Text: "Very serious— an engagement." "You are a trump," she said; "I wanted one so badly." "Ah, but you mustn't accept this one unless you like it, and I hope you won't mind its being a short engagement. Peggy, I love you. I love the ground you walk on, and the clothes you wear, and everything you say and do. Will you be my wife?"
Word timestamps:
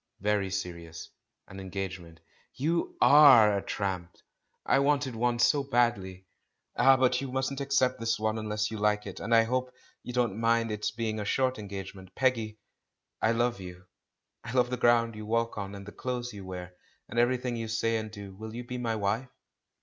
"Very 0.21 0.49
serious— 0.49 1.11
an 1.47 1.59
engagement." 1.59 2.21
"You 2.55 2.97
are 3.01 3.55
a 3.55 3.61
trump," 3.61 4.09
she 4.13 4.17
said; 4.17 4.23
"I 4.65 4.79
wanted 4.79 5.15
one 5.15 5.37
so 5.37 5.61
badly." 5.63 6.25
"Ah, 6.75 6.97
but 6.97 7.21
you 7.21 7.31
mustn't 7.31 7.61
accept 7.61 7.99
this 7.99 8.17
one 8.19 8.39
unless 8.39 8.71
you 8.71 8.79
like 8.79 9.05
it, 9.05 9.19
and 9.19 9.31
I 9.35 9.43
hope 9.43 9.71
you 10.01 10.11
won't 10.17 10.35
mind 10.37 10.71
its 10.71 10.89
being 10.89 11.19
a 11.19 11.23
short 11.23 11.59
engagement. 11.59 12.15
Peggy, 12.15 12.57
I 13.21 13.33
love 13.33 13.61
you. 13.61 13.85
I 14.43 14.53
love 14.53 14.71
the 14.71 14.75
ground 14.77 15.13
you 15.15 15.27
walk 15.27 15.55
on, 15.59 15.75
and 15.75 15.85
the 15.85 15.91
clothes 15.91 16.33
you 16.33 16.45
wear, 16.47 16.73
and 17.07 17.19
everything 17.19 17.55
you 17.55 17.67
say 17.67 17.97
and 17.97 18.09
do. 18.09 18.33
Will 18.33 18.55
you 18.55 18.63
be 18.63 18.79
my 18.79 18.95
wife?" 18.95 19.29